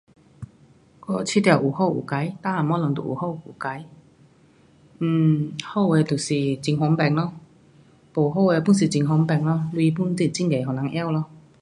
[1.05, 3.85] 我觉得有好有坏，全部有好有坏
[4.97, 6.33] um 好的就是
[6.65, 7.15] 很方便，
[8.11, 9.45] 不好的 pun 是很方便。